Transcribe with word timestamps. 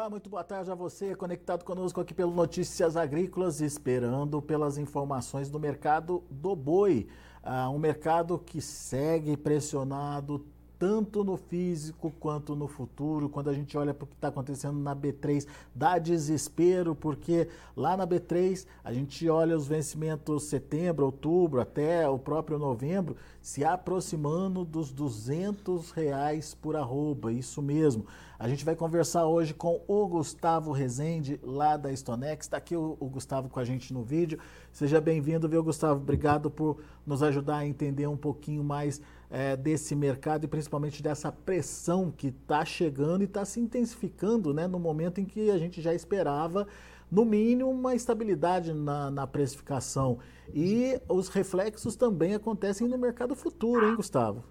Olá, 0.00 0.08
muito 0.08 0.30
boa 0.30 0.42
tarde 0.42 0.70
a 0.70 0.74
você, 0.74 1.14
conectado 1.14 1.62
conosco 1.62 2.00
aqui 2.00 2.14
pelo 2.14 2.34
Notícias 2.34 2.96
Agrícolas, 2.96 3.60
esperando 3.60 4.40
pelas 4.40 4.78
informações 4.78 5.50
do 5.50 5.60
mercado 5.60 6.24
do 6.30 6.56
boi. 6.56 7.06
Ah, 7.42 7.68
um 7.68 7.78
mercado 7.78 8.38
que 8.38 8.62
segue 8.62 9.36
pressionado 9.36 10.42
tanto 10.78 11.22
no 11.22 11.36
físico 11.36 12.10
quanto 12.18 12.56
no 12.56 12.66
futuro. 12.66 13.28
Quando 13.28 13.50
a 13.50 13.52
gente 13.52 13.76
olha 13.76 13.92
para 13.92 14.04
o 14.04 14.06
que 14.06 14.14
está 14.14 14.28
acontecendo 14.28 14.78
na 14.78 14.96
B3, 14.96 15.46
dá 15.74 15.98
desespero, 15.98 16.94
porque 16.94 17.46
lá 17.76 17.94
na 17.94 18.06
B3 18.06 18.66
a 18.82 18.90
gente 18.94 19.28
olha 19.28 19.54
os 19.54 19.68
vencimentos 19.68 20.44
setembro, 20.44 21.04
outubro, 21.04 21.60
até 21.60 22.08
o 22.08 22.18
próprio 22.18 22.58
novembro, 22.58 23.14
se 23.42 23.62
aproximando 23.62 24.64
dos 24.64 24.90
200 24.90 25.90
reais 25.90 26.54
por 26.54 26.74
arroba, 26.74 27.30
isso 27.30 27.60
mesmo. 27.60 28.06
A 28.40 28.48
gente 28.48 28.64
vai 28.64 28.74
conversar 28.74 29.26
hoje 29.26 29.52
com 29.52 29.82
o 29.86 30.06
Gustavo 30.08 30.72
Rezende, 30.72 31.38
lá 31.42 31.76
da 31.76 31.94
Stonex. 31.94 32.46
Está 32.46 32.56
aqui 32.56 32.74
o, 32.74 32.96
o, 32.98 33.06
Gustavo 33.06 33.50
com 33.50 33.60
a 33.60 33.64
gente 33.66 33.92
no 33.92 34.02
vídeo. 34.02 34.38
Seja 34.72 34.98
bem-vindo, 34.98 35.46
viu, 35.46 35.62
Gustavo? 35.62 36.00
Obrigado 36.00 36.50
por 36.50 36.82
nos 37.06 37.22
ajudar 37.22 37.58
a 37.58 37.66
entender 37.66 38.06
um 38.06 38.16
pouquinho 38.16 38.64
mais 38.64 38.98
é, 39.28 39.58
desse 39.58 39.94
mercado 39.94 40.44
e 40.44 40.48
principalmente 40.48 41.02
dessa 41.02 41.30
pressão 41.30 42.10
que 42.10 42.28
está 42.28 42.64
chegando 42.64 43.20
e 43.20 43.24
está 43.26 43.44
se 43.44 43.60
intensificando 43.60 44.54
né, 44.54 44.66
no 44.66 44.78
momento 44.78 45.20
em 45.20 45.26
que 45.26 45.50
a 45.50 45.58
gente 45.58 45.82
já 45.82 45.92
esperava, 45.92 46.66
no 47.10 47.26
mínimo, 47.26 47.68
uma 47.68 47.94
estabilidade 47.94 48.72
na, 48.72 49.10
na 49.10 49.26
precificação. 49.26 50.18
E 50.54 50.98
os 51.10 51.28
reflexos 51.28 51.94
também 51.94 52.32
acontecem 52.32 52.88
no 52.88 52.96
mercado 52.96 53.36
futuro, 53.36 53.86
hein, 53.86 53.96
Gustavo? 53.96 54.42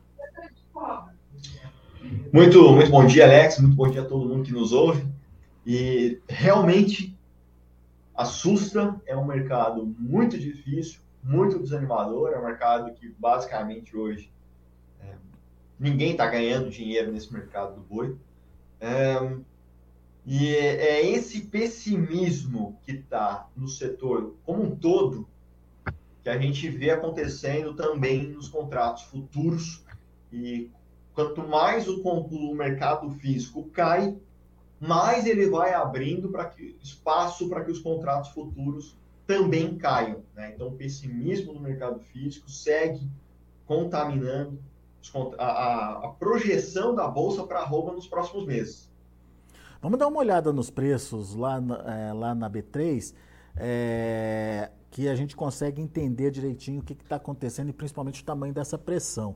Muito, 2.31 2.71
muito 2.71 2.89
bom 2.89 3.05
dia, 3.05 3.25
Alex. 3.25 3.59
Muito 3.59 3.75
bom 3.75 3.89
dia 3.89 4.01
a 4.01 4.05
todo 4.05 4.27
mundo 4.27 4.43
que 4.43 4.53
nos 4.53 4.71
ouve. 4.71 5.05
E 5.65 6.19
realmente 6.27 7.17
assusta. 8.15 8.99
É 9.05 9.15
um 9.17 9.25
mercado 9.25 9.85
muito 9.97 10.37
difícil, 10.37 11.01
muito 11.21 11.59
desanimador. 11.59 12.31
É 12.31 12.39
um 12.39 12.45
mercado 12.45 12.93
que 12.93 13.13
basicamente 13.19 13.95
hoje 13.97 14.31
é, 15.01 15.13
ninguém 15.79 16.11
está 16.11 16.27
ganhando 16.27 16.69
dinheiro 16.69 17.11
nesse 17.11 17.31
mercado 17.33 17.75
do 17.75 17.81
boi. 17.81 18.15
É, 18.79 19.37
e 20.25 20.55
é, 20.55 20.99
é 20.99 21.09
esse 21.09 21.41
pessimismo 21.41 22.79
que 22.83 22.93
está 22.93 23.49
no 23.55 23.67
setor 23.67 24.35
como 24.45 24.63
um 24.63 24.75
todo 24.75 25.27
que 26.23 26.29
a 26.29 26.37
gente 26.37 26.69
vê 26.69 26.91
acontecendo 26.91 27.73
também 27.73 28.27
nos 28.27 28.47
contratos 28.47 29.03
futuros 29.03 29.83
e 30.31 30.69
quanto 31.13 31.47
mais 31.47 31.87
o, 31.87 32.01
o 32.01 32.55
mercado 32.55 33.09
físico 33.11 33.63
cai, 33.71 34.15
mais 34.79 35.25
ele 35.25 35.49
vai 35.49 35.73
abrindo 35.73 36.29
para 36.29 36.45
que 36.45 36.77
espaço 36.81 37.49
para 37.49 37.63
que 37.63 37.71
os 37.71 37.79
contratos 37.79 38.29
futuros 38.29 38.95
também 39.27 39.77
caiam. 39.77 40.23
Né? 40.35 40.53
Então, 40.55 40.69
o 40.69 40.71
pessimismo 40.71 41.53
no 41.53 41.59
mercado 41.59 41.99
físico 41.99 42.49
segue 42.49 43.07
contaminando 43.65 44.59
a, 45.37 45.45
a, 45.45 46.05
a 46.05 46.07
projeção 46.09 46.95
da 46.95 47.07
bolsa 47.07 47.45
para 47.45 47.59
a 47.59 47.65
roupa 47.65 47.91
nos 47.91 48.07
próximos 48.07 48.45
meses. 48.45 48.89
Vamos 49.81 49.99
dar 49.99 50.07
uma 50.07 50.19
olhada 50.19 50.51
nos 50.51 50.69
preços 50.69 51.35
lá 51.35 51.61
na, 51.61 51.75
é, 51.75 52.13
lá 52.13 52.35
na 52.35 52.49
B3, 52.49 53.13
é, 53.55 54.71
que 54.91 55.07
a 55.07 55.15
gente 55.15 55.35
consegue 55.35 55.81
entender 55.81 56.31
direitinho 56.31 56.81
o 56.81 56.83
que 56.83 56.93
está 56.93 57.15
acontecendo 57.15 57.69
e 57.69 57.73
principalmente 57.73 58.21
o 58.21 58.25
tamanho 58.25 58.53
dessa 58.53 58.77
pressão. 58.77 59.35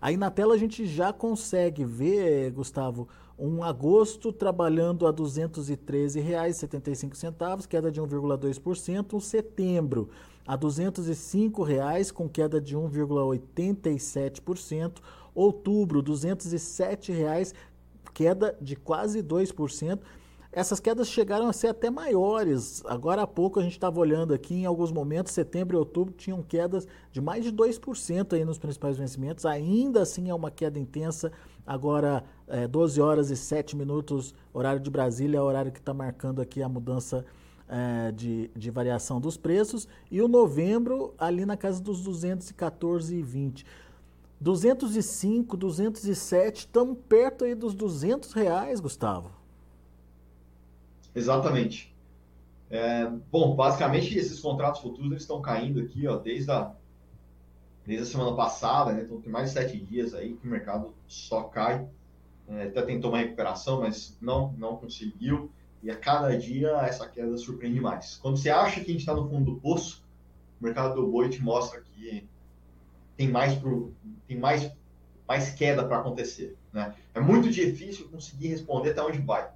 Aí 0.00 0.16
na 0.16 0.30
tela 0.30 0.54
a 0.54 0.58
gente 0.58 0.86
já 0.86 1.12
consegue 1.12 1.84
ver, 1.84 2.52
Gustavo, 2.52 3.08
um 3.38 3.62
agosto 3.62 4.32
trabalhando 4.32 5.06
a 5.06 5.10
R$ 5.10 5.16
213,75, 5.16 7.66
queda 7.66 7.90
de 7.90 8.00
1,2%, 8.00 9.14
um 9.14 9.20
setembro 9.20 10.08
a 10.46 10.52
R$ 10.52 10.60
205,00 10.60 12.12
com 12.12 12.28
queda 12.28 12.60
de 12.60 12.76
1,87%, 12.76 14.98
outubro 15.34 16.00
R$ 16.00 16.06
207,00, 16.06 17.54
queda 18.12 18.54
de 18.60 18.76
quase 18.76 19.22
2%. 19.22 19.98
Essas 20.56 20.78
quedas 20.78 21.08
chegaram 21.08 21.48
a 21.48 21.52
ser 21.52 21.66
até 21.66 21.90
maiores. 21.90 22.80
Agora 22.86 23.22
há 23.22 23.26
pouco 23.26 23.58
a 23.58 23.62
gente 23.64 23.72
estava 23.72 23.98
olhando 23.98 24.32
aqui, 24.32 24.54
em 24.54 24.66
alguns 24.66 24.92
momentos, 24.92 25.32
setembro 25.32 25.76
e 25.76 25.78
outubro 25.78 26.14
tinham 26.16 26.44
quedas 26.44 26.86
de 27.10 27.20
mais 27.20 27.42
de 27.42 27.52
2% 27.52 28.34
aí 28.34 28.44
nos 28.44 28.56
principais 28.56 28.96
vencimentos. 28.96 29.44
Ainda 29.44 30.02
assim 30.02 30.30
é 30.30 30.34
uma 30.34 30.52
queda 30.52 30.78
intensa. 30.78 31.32
Agora, 31.66 32.22
é, 32.46 32.68
12 32.68 33.00
horas 33.00 33.30
e 33.30 33.36
7 33.36 33.74
minutos, 33.74 34.32
horário 34.52 34.78
de 34.78 34.88
Brasília, 34.88 35.38
é 35.38 35.40
o 35.40 35.44
horário 35.44 35.72
que 35.72 35.80
está 35.80 35.92
marcando 35.92 36.40
aqui 36.40 36.62
a 36.62 36.68
mudança 36.68 37.24
é, 37.68 38.12
de, 38.12 38.48
de 38.54 38.70
variação 38.70 39.20
dos 39.20 39.36
preços. 39.36 39.88
E 40.08 40.22
o 40.22 40.28
novembro 40.28 41.14
ali 41.18 41.44
na 41.44 41.56
casa 41.56 41.82
dos 41.82 42.06
214,20. 42.06 43.64
205, 44.40 45.56
207, 45.56 46.58
estamos 46.58 46.96
perto 47.08 47.44
aí 47.44 47.56
dos 47.56 47.74
200 47.74 48.32
reais, 48.34 48.78
Gustavo. 48.78 49.43
Exatamente. 51.14 51.94
É, 52.70 53.06
bom, 53.30 53.54
basicamente 53.54 54.16
esses 54.18 54.40
contratos 54.40 54.80
futuros 54.80 55.10
eles 55.10 55.22
estão 55.22 55.40
caindo 55.40 55.80
aqui, 55.80 56.06
ó, 56.08 56.16
desde 56.16 56.50
a, 56.50 56.72
desde 57.86 58.04
a 58.04 58.06
semana 58.06 58.34
passada, 58.34 58.92
né? 58.92 59.02
Então 59.02 59.20
tem 59.20 59.30
mais 59.30 59.48
de 59.48 59.54
sete 59.54 59.78
dias 59.78 60.14
aí 60.14 60.34
que 60.34 60.46
o 60.46 60.50
mercado 60.50 60.94
só 61.06 61.44
cai. 61.44 61.86
É, 62.48 62.64
até 62.64 62.82
tentou 62.82 63.10
uma 63.10 63.18
recuperação, 63.18 63.80
mas 63.80 64.18
não, 64.20 64.52
não 64.58 64.76
conseguiu. 64.76 65.50
E 65.82 65.90
a 65.90 65.96
cada 65.96 66.36
dia 66.36 66.70
essa 66.82 67.08
queda 67.08 67.36
surpreende 67.36 67.80
mais. 67.80 68.16
Quando 68.16 68.36
você 68.38 68.50
acha 68.50 68.80
que 68.80 68.90
a 68.90 68.92
gente 68.92 69.00
está 69.00 69.14
no 69.14 69.28
fundo 69.28 69.52
do 69.52 69.60
poço, 69.60 70.04
o 70.60 70.64
mercado 70.64 70.94
do 70.94 71.06
boi 71.06 71.28
te 71.28 71.42
mostra 71.42 71.80
que 71.80 72.26
tem 73.16 73.28
mais, 73.28 73.54
pro, 73.54 73.94
tem 74.26 74.38
mais, 74.38 74.70
mais 75.28 75.50
queda 75.50 75.86
para 75.86 75.98
acontecer. 75.98 76.56
Né? 76.72 76.94
É 77.14 77.20
muito 77.20 77.50
difícil 77.50 78.08
conseguir 78.08 78.48
responder 78.48 78.90
até 78.90 79.02
onde 79.02 79.18
vai. 79.18 79.50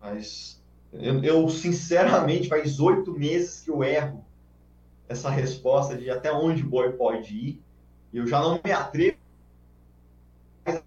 Mas 0.00 0.60
eu, 0.92 1.22
eu, 1.22 1.48
sinceramente, 1.48 2.48
faz 2.48 2.80
oito 2.80 3.12
meses 3.12 3.60
que 3.60 3.70
eu 3.70 3.84
erro 3.84 4.24
essa 5.08 5.28
resposta 5.28 5.96
de 5.96 6.08
até 6.10 6.32
onde 6.32 6.62
o 6.62 6.68
boi 6.68 6.92
pode 6.92 7.34
ir. 7.34 7.62
E 8.12 8.18
eu 8.18 8.26
já 8.26 8.40
não 8.40 8.60
me 8.64 8.72
atrevo 8.72 9.18
a 10.66 10.80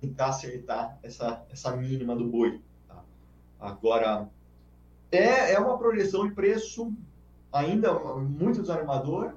tentar 0.00 0.28
acertar 0.28 0.98
essa, 1.02 1.44
essa 1.50 1.76
mínima 1.76 2.16
do 2.16 2.26
boi. 2.26 2.60
Tá? 2.88 3.04
Agora, 3.60 4.28
é, 5.10 5.52
é 5.52 5.58
uma 5.58 5.78
projeção 5.78 6.26
de 6.26 6.34
preço 6.34 6.92
ainda 7.52 7.92
muito 8.20 8.60
desanimador. 8.60 9.34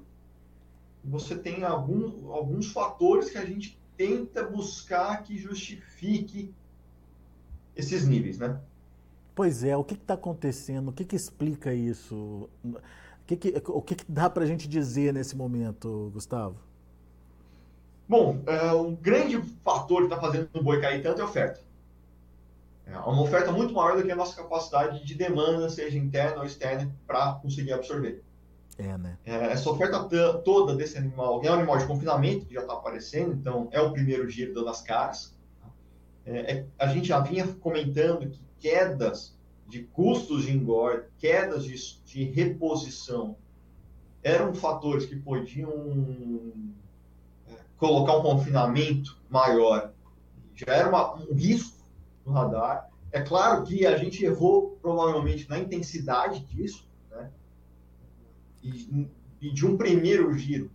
Você 1.03 1.37
tem 1.37 1.63
algum, 1.63 2.31
alguns 2.31 2.71
fatores 2.71 3.29
que 3.29 3.37
a 3.37 3.45
gente 3.45 3.79
tenta 3.95 4.43
buscar 4.43 5.23
que 5.23 5.37
justifique 5.37 6.53
esses 7.75 8.07
níveis, 8.07 8.37
né? 8.37 8.59
Pois 9.39 9.63
é, 9.63 9.77
o 9.77 9.85
que 9.85 9.93
está 9.93 10.15
acontecendo? 10.15 10.89
O 10.89 10.91
que, 10.91 11.05
que 11.05 11.15
explica 11.15 11.73
isso? 11.73 12.49
O 12.61 12.77
que, 13.25 13.37
que, 13.37 13.63
o 13.67 13.81
que, 13.81 13.95
que 13.95 14.03
dá 14.11 14.29
para 14.29 14.43
a 14.43 14.45
gente 14.45 14.67
dizer 14.67 15.13
nesse 15.13 15.33
momento, 15.33 16.11
Gustavo? 16.13 16.57
Bom, 18.05 18.41
é, 18.45 18.73
um 18.73 18.93
grande 18.93 19.41
fator 19.63 19.99
que 19.99 20.13
está 20.13 20.19
fazendo 20.19 20.49
o 20.53 20.61
boi 20.61 20.81
cair 20.81 21.01
tanto 21.01 21.19
é 21.19 21.21
a 21.21 21.25
oferta. 21.25 21.61
É 22.85 22.97
uma 22.97 23.21
oferta 23.21 23.49
muito 23.49 23.73
maior 23.73 23.95
do 23.95 24.03
que 24.03 24.11
a 24.11 24.15
nossa 24.17 24.35
capacidade 24.35 25.05
de 25.05 25.15
demanda, 25.15 25.69
seja 25.69 25.97
interna 25.97 26.39
ou 26.39 26.45
externa, 26.45 26.93
para 27.07 27.35
conseguir 27.35 27.71
absorver. 27.71 28.21
É, 28.77 28.97
né? 28.97 29.17
É, 29.25 29.53
essa 29.53 29.69
oferta 29.69 30.03
toda 30.43 30.75
desse 30.75 30.97
animal 30.97 31.41
é 31.45 31.49
um 31.49 31.53
animal 31.53 31.77
de 31.77 31.87
confinamento, 31.87 32.45
que 32.45 32.55
já 32.55 32.59
está 32.59 32.73
aparecendo, 32.73 33.31
então 33.35 33.69
é 33.71 33.79
o 33.79 33.93
primeiro 33.93 34.29
giro 34.29 34.53
dando 34.53 34.67
as 34.67 34.81
caras. 34.81 35.33
É, 36.25 36.53
é, 36.53 36.65
a 36.77 36.87
gente 36.87 37.07
já 37.07 37.19
vinha 37.19 37.47
comentando 37.47 38.29
que 38.29 38.39
quedas 38.59 39.37
de 39.67 39.83
custos 39.83 40.43
de 40.45 40.51
engorda, 40.51 41.09
quedas 41.17 41.63
de, 41.63 41.75
de 42.03 42.23
reposição, 42.23 43.35
eram 44.23 44.53
fatores 44.53 45.05
que 45.05 45.15
podiam 45.15 46.51
é, 47.47 47.53
colocar 47.77 48.17
um 48.17 48.21
confinamento 48.21 49.17
maior. 49.29 49.93
Já 50.55 50.73
era 50.73 50.89
uma, 50.89 51.15
um 51.15 51.33
risco 51.33 51.77
no 52.25 52.33
radar. 52.33 52.89
É 53.11 53.21
claro 53.21 53.63
que 53.63 53.85
a 53.85 53.97
gente 53.97 54.23
errou 54.23 54.77
provavelmente 54.81 55.49
na 55.49 55.57
intensidade 55.57 56.41
disso, 56.41 56.87
né? 57.09 57.31
E, 58.61 59.07
e 59.41 59.51
de 59.51 59.65
um 59.65 59.77
primeiro 59.77 60.37
giro. 60.37 60.69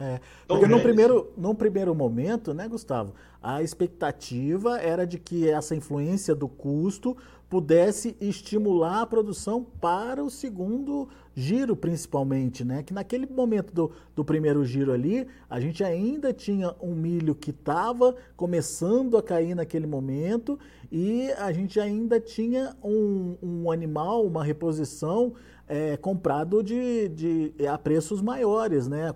É, 0.00 0.18
porque 0.48 0.66
no 0.66 0.80
primeiro, 0.80 1.30
num 1.36 1.54
primeiro 1.54 1.94
momento, 1.94 2.54
né, 2.54 2.66
Gustavo, 2.66 3.14
a 3.42 3.62
expectativa 3.62 4.78
era 4.78 5.06
de 5.06 5.18
que 5.18 5.48
essa 5.48 5.74
influência 5.74 6.34
do 6.34 6.48
custo 6.48 7.16
pudesse 7.50 8.16
estimular 8.20 9.02
a 9.02 9.06
produção 9.06 9.66
para 9.80 10.22
o 10.22 10.30
segundo 10.30 11.08
giro, 11.34 11.74
principalmente, 11.74 12.64
né? 12.64 12.84
Que 12.84 12.94
naquele 12.94 13.26
momento 13.26 13.74
do, 13.74 13.90
do 14.14 14.24
primeiro 14.24 14.64
giro 14.64 14.92
ali, 14.92 15.26
a 15.48 15.58
gente 15.58 15.82
ainda 15.82 16.32
tinha 16.32 16.72
um 16.80 16.94
milho 16.94 17.34
que 17.34 17.50
estava 17.50 18.14
começando 18.36 19.18
a 19.18 19.22
cair 19.22 19.56
naquele 19.56 19.86
momento 19.86 20.56
e 20.92 21.32
a 21.32 21.52
gente 21.52 21.80
ainda 21.80 22.20
tinha 22.20 22.76
um, 22.84 23.36
um 23.42 23.70
animal, 23.72 24.24
uma 24.24 24.44
reposição 24.44 25.34
é, 25.66 25.96
comprado 25.96 26.62
de, 26.62 27.08
de, 27.08 27.54
a 27.66 27.76
preços 27.76 28.22
maiores, 28.22 28.86
né? 28.86 29.12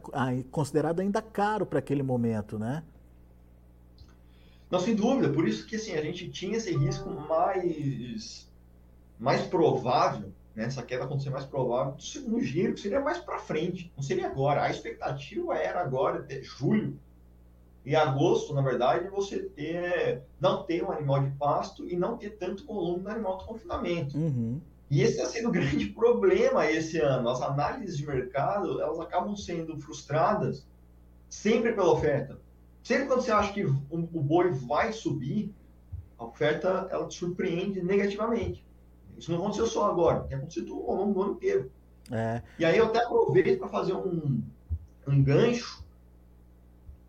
Considerado 0.51 0.99
ainda 0.99 1.23
caro 1.23 1.65
para 1.65 1.79
aquele 1.79 2.03
momento, 2.03 2.59
né? 2.59 2.83
Não, 4.75 4.81
sem 4.81 4.97
dúvida. 4.97 5.29
Por 5.29 5.47
isso 5.47 5.65
que 5.67 5.77
assim, 5.77 5.95
a 5.95 6.03
gente 6.03 6.29
tinha 6.31 6.57
esse 6.57 6.77
risco 6.77 7.09
mais, 7.09 8.51
mais 9.21 9.43
provável, 9.43 10.33
né, 10.53 10.65
essa 10.65 10.83
queda 10.83 11.05
acontecer 11.05 11.31
mais 11.31 11.45
provável 11.45 11.93
do 11.93 12.03
segundo 12.03 12.41
giro, 12.41 12.75
que 12.75 12.81
seria 12.81 12.99
mais 12.99 13.19
para 13.19 13.39
frente, 13.39 13.93
não 13.97 14.03
seria 14.03 14.27
agora. 14.27 14.65
A 14.65 14.71
expectativa 14.71 15.57
era 15.57 15.81
agora, 15.81 16.19
até 16.19 16.43
julho 16.43 16.99
e 17.85 17.95
agosto, 17.95 18.53
na 18.53 18.63
verdade, 18.63 19.09
você 19.11 19.45
ter, 19.45 20.25
não 20.41 20.65
ter 20.65 20.83
um 20.83 20.91
animal 20.91 21.23
de 21.23 21.31
pasto 21.37 21.89
e 21.89 21.95
não 21.95 22.17
ter 22.17 22.31
tanto 22.31 22.67
volume 22.67 23.05
no 23.05 23.11
animal 23.11 23.39
de 23.39 23.45
confinamento. 23.45 24.19
Uhum. 24.19 24.61
E 24.91 25.03
esse 25.03 25.19
está 25.19 25.27
sendo 25.27 25.51
o 25.51 25.53
grande 25.53 25.87
problema 25.87 26.69
esse 26.69 26.99
ano. 26.99 27.29
As 27.29 27.41
análises 27.41 27.97
de 27.97 28.05
mercado, 28.05 28.81
elas 28.81 28.99
acabam 28.99 29.37
sendo 29.37 29.79
frustradas 29.79 30.67
sempre 31.29 31.73
pela 31.73 31.93
oferta. 31.93 32.43
Sempre 32.85 33.07
quando 33.07 33.23
você 33.23 33.33
acha 33.33 33.51
que 33.51 33.65
o, 33.65 33.83
o 33.91 34.23
boi 34.23 34.51
vai 34.51 34.93
subir, 34.93 35.51
a 36.19 36.25
oferta 36.27 36.87
ela 36.91 37.09
te 37.09 37.19
surpreende 37.19 37.83
negativamente. 37.83 38.63
Isso 39.17 39.33
não 39.33 39.39
aconteceu 39.39 39.67
só 39.67 39.91
agora, 39.91 40.21
tem 40.25 40.37
acontecido 40.37 40.75
ao 40.75 40.95
longo 40.95 41.15
do 41.15 41.23
ano 41.23 41.33
inteiro. 41.33 41.73
É. 42.13 42.43
E 42.59 42.65
aí 42.65 42.77
eu 42.77 42.85
até 42.85 43.03
aproveito 43.03 43.59
para 43.59 43.69
fazer 43.69 43.95
um, 43.95 44.43
um 45.09 45.23
gancho, 45.23 45.83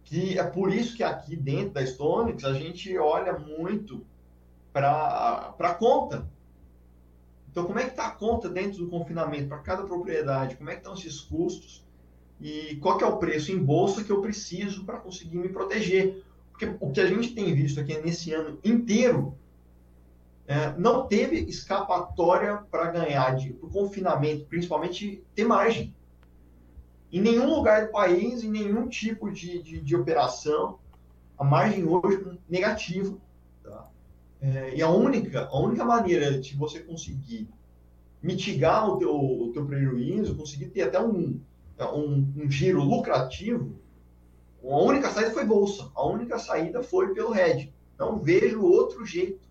que 0.06 0.39
é 0.39 0.44
por 0.45 0.74
isso 0.74 0.95
que 0.95 1.04
aqui 1.04 1.36
dentro 1.36 1.72
da 1.74 1.86
Stonix 1.86 2.45
a 2.45 2.54
gente 2.54 2.98
olha 2.98 3.38
muito 3.38 4.06
para 4.72 5.54
a 5.60 5.74
conta. 5.74 6.25
Então, 7.51 7.66
como 7.66 7.80
é 7.80 7.83
que 7.83 7.92
está 7.92 8.07
a 8.07 8.12
conta 8.12 8.48
dentro 8.48 8.80
do 8.80 8.89
confinamento 8.89 9.50
para 9.50 9.60
cada 9.60 9.83
propriedade? 9.83 10.56
Como 10.56 10.69
é 10.69 10.74
que 10.74 10.80
estão 10.80 10.94
esses 10.94 11.19
custos? 11.19 11.85
E 12.40 12.76
qual 12.78 12.98
que 12.98 13.04
é 13.04 13.08
o 13.08 13.18
preço 13.18 13.52
em 13.52 13.58
bolsa 13.58 14.04
que 14.04 14.12
eu 14.12 14.22
preciso 14.22 14.84
para 14.84 15.00
conseguir 15.00 15.38
me 15.38 15.50
proteger. 15.50 16.24
Porque 16.52 16.74
o 16.80 16.92
que 16.92 17.02
a 17.02 17.08
gente 17.08 17.34
tem 17.34 17.54
visto 17.54 17.80
aqui 17.80 17.98
nesse 17.98 18.34
ano 18.34 18.60
inteiro 18.64 19.38
é, 20.48 20.74
não 20.78 21.08
teve 21.08 21.38
escapatória 21.38 22.58
para 22.70 22.92
ganhar 22.92 23.36
de 23.36 23.54
confinamento, 23.54 24.46
principalmente 24.46 25.24
ter 25.34 25.46
margem. 25.46 25.94
Em 27.12 27.22
nenhum 27.22 27.50
lugar 27.50 27.86
do 27.86 27.92
país, 27.92 28.44
em 28.44 28.50
nenhum 28.50 28.88
tipo 28.88 29.32
de, 29.32 29.62
de, 29.62 29.82
de 29.82 29.96
operação, 29.96 30.80
a 31.38 31.44
margem 31.44 31.86
hoje 31.86 32.24
é 32.26 32.38
negativa. 32.50 33.18
Tá? 33.64 33.90
É, 34.42 34.76
e 34.76 34.82
a 34.82 34.90
única, 34.90 35.46
a 35.46 35.60
única 35.60 35.84
maneira 35.84 36.40
de 36.40 36.56
você 36.56 36.80
conseguir 36.80 37.50
mitigar 38.22 38.90
o 38.90 38.98
teu, 38.98 39.16
o 39.16 39.52
teu 39.52 39.66
prejuízo, 39.66 40.36
conseguir 40.36 40.68
ter 40.68 40.84
até 40.84 41.00
um, 41.00 41.40
um, 41.80 42.33
um 42.38 42.50
giro 42.50 42.81
lucrativo, 42.81 43.75
a 44.63 44.77
única 44.77 45.10
saída 45.10 45.31
foi 45.31 45.45
bolsa. 45.45 45.92
A 45.95 46.07
única 46.07 46.39
saída 46.39 46.81
foi 46.81 47.13
pelo 47.13 47.31
RED. 47.31 47.72
Não 47.98 48.18
vejo 48.18 48.63
outro 48.63 49.06
jeito. 49.06 49.45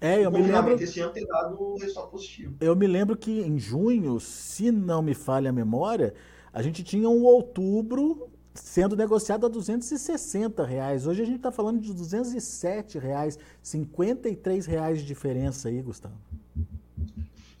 É, 0.00 0.24
eu 0.24 0.30
me 0.30 0.42
lembro. 0.42 0.74
Esse 0.74 1.00
ano 1.00 1.12
dado 1.26 1.62
um 1.62 1.78
resultado 1.78 2.08
positivo. 2.08 2.54
Eu 2.60 2.76
me 2.76 2.86
lembro 2.86 3.16
que 3.16 3.40
em 3.40 3.58
junho, 3.58 4.20
se 4.20 4.70
não 4.70 5.00
me 5.00 5.14
falha 5.14 5.48
a 5.48 5.52
memória, 5.52 6.12
a 6.52 6.60
gente 6.60 6.84
tinha 6.84 7.08
um 7.08 7.24
outubro 7.24 8.28
sendo 8.52 8.94
negociado 8.94 9.46
a 9.46 9.48
260 9.48 10.64
reais. 10.64 11.06
Hoje 11.06 11.22
a 11.22 11.24
gente 11.24 11.36
está 11.36 11.50
falando 11.50 11.80
de 11.80 11.92
207 11.92 12.98
reais, 12.98 13.38
53 13.62 14.66
reais 14.66 14.98
de 14.98 15.06
diferença 15.06 15.68
aí, 15.68 15.80
Gustavo. 15.80 16.14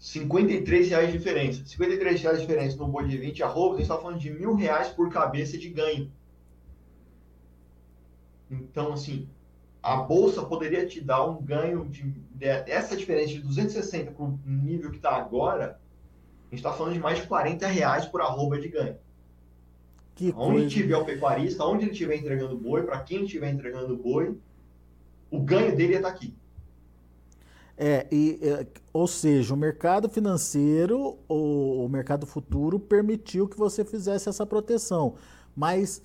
53 0.04 0.90
reais 0.90 1.10
de 1.10 1.16
diferença. 1.16 1.64
53 1.64 2.20
reais 2.20 2.38
de 2.38 2.46
diferença 2.46 2.76
no 2.76 2.86
boi 2.86 3.08
de 3.08 3.16
20 3.16 3.42
arrobas, 3.42 3.76
a 3.76 3.76
gente 3.78 3.90
está 3.90 3.96
falando 3.96 4.20
de 4.20 4.30
mil 4.30 4.54
reais 4.54 4.88
por 4.88 5.08
cabeça 5.10 5.56
de 5.56 5.70
ganho. 5.70 6.12
Então, 8.50 8.92
assim, 8.92 9.26
a 9.82 9.96
bolsa 9.96 10.42
poderia 10.42 10.86
te 10.86 11.00
dar 11.00 11.24
um 11.24 11.40
ganho 11.40 11.86
de, 11.88 12.02
de 12.02 12.44
essa 12.44 12.94
diferença 12.94 13.32
de 13.32 13.40
260 13.40 14.10
para 14.10 14.26
o 14.26 14.38
nível 14.44 14.90
que 14.90 14.98
está 14.98 15.16
agora, 15.16 15.80
a 16.48 16.54
gente 16.54 16.58
está 16.58 16.74
falando 16.74 16.92
de 16.92 17.00
mais 17.00 17.22
de 17.22 17.26
40 17.26 17.66
reais 17.66 18.04
por 18.04 18.20
arroba 18.20 18.60
de 18.60 18.68
ganho. 18.68 18.98
Que 20.14 20.34
onde 20.36 20.58
coisa. 20.58 20.68
tiver 20.68 20.96
o 20.98 21.04
pecuarista, 21.06 21.64
onde 21.64 21.84
ele 21.84 21.92
estiver 21.92 22.16
entregando 22.16 22.58
boi, 22.58 22.82
para 22.82 23.00
quem 23.00 23.24
estiver 23.24 23.50
entregando 23.50 23.96
boi, 23.96 24.38
o 25.30 25.40
ganho 25.40 25.74
dele 25.74 25.94
está 25.94 26.08
aqui. 26.08 26.36
É, 27.76 28.06
e, 28.10 28.38
é, 28.40 28.66
ou 28.92 29.06
seja, 29.06 29.52
o 29.52 29.56
mercado 29.56 30.08
financeiro, 30.08 31.18
ou 31.26 31.84
o 31.84 31.88
mercado 31.88 32.24
futuro 32.26 32.78
permitiu 32.78 33.48
que 33.48 33.56
você 33.56 33.84
fizesse 33.84 34.28
essa 34.28 34.46
proteção, 34.46 35.14
mas 35.56 36.00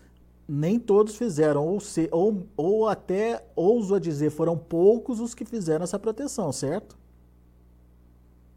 nem 0.48 0.80
todos 0.80 1.16
fizeram, 1.16 1.64
ou, 1.68 1.80
se, 1.80 2.10
ou, 2.12 2.48
ou 2.58 2.88
até, 2.88 3.46
ouso 3.56 3.94
a 3.94 4.00
dizer, 4.00 4.32
foram 4.32 4.58
poucos 4.58 5.20
os 5.20 5.36
que 5.36 5.46
fizeram 5.46 5.84
essa 5.84 6.00
proteção, 6.00 6.52
certo? 6.52 6.98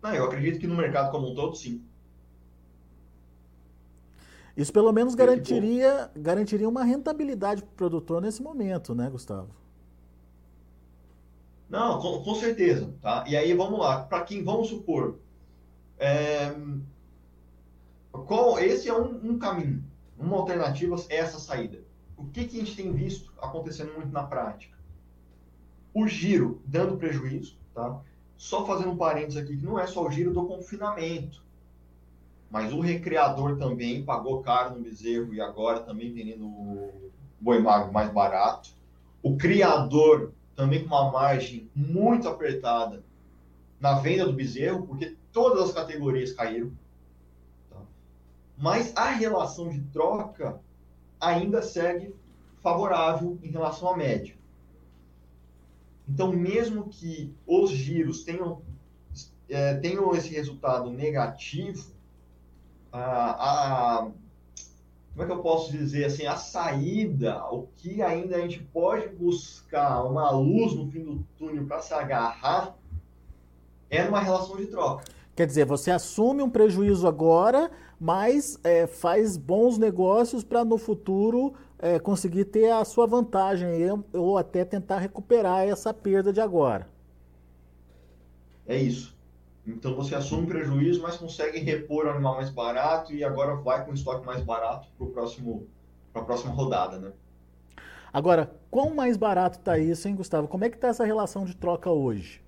Não, 0.02 0.14
eu 0.14 0.24
acredito 0.24 0.58
que 0.58 0.66
no 0.66 0.74
mercado 0.74 1.10
como 1.10 1.28
um 1.30 1.34
todo, 1.34 1.54
sim. 1.54 1.84
Isso 4.56 4.72
pelo 4.72 4.92
menos 4.92 5.14
garantiria, 5.14 6.10
garantiria 6.16 6.68
uma 6.68 6.82
rentabilidade 6.82 7.62
para 7.62 7.72
o 7.72 7.76
produtor 7.76 8.22
nesse 8.22 8.42
momento, 8.42 8.94
né, 8.94 9.08
Gustavo? 9.10 9.61
Não, 11.72 11.98
com, 11.98 12.22
com 12.22 12.34
certeza. 12.34 12.92
Tá? 13.00 13.24
E 13.26 13.34
aí 13.34 13.54
vamos 13.54 13.80
lá. 13.80 14.02
Para 14.02 14.24
quem, 14.24 14.44
vamos 14.44 14.68
supor, 14.68 15.18
é, 15.98 16.54
qual, 18.12 18.58
esse 18.58 18.90
é 18.90 18.94
um, 18.94 19.32
um, 19.32 19.38
caminho, 19.38 19.82
uma 20.18 20.36
alternativa 20.36 20.94
é 21.08 21.16
essa 21.16 21.38
saída. 21.38 21.80
O 22.14 22.26
que, 22.26 22.44
que 22.44 22.56
a 22.56 22.60
gente 22.60 22.76
tem 22.76 22.92
visto 22.92 23.32
acontecendo 23.40 23.94
muito 23.94 24.12
na 24.12 24.22
prática? 24.22 24.76
O 25.94 26.06
giro 26.06 26.60
dando 26.66 26.98
prejuízo, 26.98 27.56
tá? 27.74 28.02
Só 28.36 28.66
fazendo 28.66 28.90
um 28.90 28.96
parênteses 28.96 29.38
aqui, 29.38 29.56
que 29.56 29.64
não 29.64 29.78
é 29.78 29.86
só 29.86 30.06
o 30.06 30.10
giro 30.10 30.30
do 30.30 30.44
confinamento, 30.44 31.42
mas 32.50 32.70
o 32.70 32.80
recreador 32.80 33.56
também 33.56 34.04
pagou 34.04 34.42
caro 34.42 34.74
no 34.74 34.82
bezerro 34.82 35.32
e 35.32 35.40
agora 35.40 35.80
também 35.80 36.12
vendendo 36.12 36.44
o 36.44 37.10
boi 37.40 37.60
magro 37.60 37.90
mais 37.92 38.12
barato. 38.12 38.70
O 39.22 39.38
criador 39.38 40.32
também 40.54 40.80
com 40.80 40.94
uma 40.94 41.10
margem 41.10 41.70
muito 41.74 42.28
apertada 42.28 43.02
na 43.80 43.94
venda 43.94 44.26
do 44.26 44.32
bezerro, 44.32 44.86
porque 44.86 45.16
todas 45.32 45.68
as 45.68 45.74
categorias 45.74 46.32
caíram. 46.32 46.72
Tá? 47.70 47.80
Mas 48.56 48.92
a 48.96 49.10
relação 49.10 49.68
de 49.68 49.80
troca 49.92 50.60
ainda 51.20 51.62
segue 51.62 52.14
favorável 52.62 53.38
em 53.42 53.50
relação 53.50 53.88
à 53.88 53.96
média. 53.96 54.36
Então, 56.08 56.32
mesmo 56.32 56.88
que 56.88 57.34
os 57.46 57.70
giros 57.70 58.24
tenham, 58.24 58.60
é, 59.48 59.74
tenham 59.74 60.14
esse 60.14 60.28
resultado 60.28 60.90
negativo, 60.90 61.92
a, 62.92 64.00
a 64.00 64.10
como 65.12 65.24
é 65.24 65.26
que 65.26 65.32
eu 65.32 65.42
posso 65.42 65.70
dizer 65.70 66.06
assim, 66.06 66.26
a 66.26 66.36
saída, 66.36 67.44
o 67.50 67.68
que 67.76 68.00
ainda 68.00 68.36
a 68.36 68.40
gente 68.40 68.60
pode 68.72 69.08
buscar 69.10 70.04
uma 70.04 70.30
luz 70.30 70.74
no 70.74 70.90
fim 70.90 71.04
do 71.04 71.26
túnel 71.36 71.66
para 71.66 71.80
se 71.80 71.92
agarrar, 71.92 72.74
é 73.90 74.02
numa 74.04 74.20
relação 74.20 74.56
de 74.56 74.66
troca. 74.66 75.04
Quer 75.36 75.46
dizer, 75.46 75.66
você 75.66 75.90
assume 75.90 76.42
um 76.42 76.48
prejuízo 76.48 77.06
agora, 77.06 77.70
mas 78.00 78.58
é, 78.64 78.86
faz 78.86 79.36
bons 79.36 79.76
negócios 79.76 80.42
para 80.42 80.64
no 80.64 80.78
futuro 80.78 81.52
é, 81.78 81.98
conseguir 81.98 82.46
ter 82.46 82.70
a 82.70 82.84
sua 82.84 83.06
vantagem 83.06 83.68
ou 84.14 84.38
até 84.38 84.64
tentar 84.64 84.98
recuperar 84.98 85.66
essa 85.68 85.92
perda 85.92 86.32
de 86.32 86.40
agora. 86.40 86.88
É 88.66 88.76
isso. 88.78 89.14
Então 89.66 89.94
você 89.94 90.14
assume 90.14 90.46
prejuízo, 90.46 91.00
mas 91.02 91.16
consegue 91.16 91.58
repor 91.58 92.06
o 92.06 92.10
animal 92.10 92.36
mais 92.36 92.50
barato 92.50 93.12
e 93.12 93.22
agora 93.22 93.54
vai 93.54 93.84
com 93.84 93.92
estoque 93.92 94.26
mais 94.26 94.42
barato 94.42 94.88
para 94.98 95.06
próximo 95.08 95.68
para 96.12 96.22
a 96.22 96.24
próxima 96.24 96.52
rodada, 96.52 96.98
né? 96.98 97.12
Agora, 98.12 98.54
quão 98.70 98.94
mais 98.94 99.16
barato 99.16 99.58
está 99.58 99.78
isso, 99.78 100.06
hein, 100.06 100.14
Gustavo? 100.14 100.46
Como 100.46 100.64
é 100.64 100.68
que 100.68 100.76
está 100.76 100.88
essa 100.88 101.04
relação 101.04 101.46
de 101.46 101.56
troca 101.56 101.90
hoje? 101.90 102.42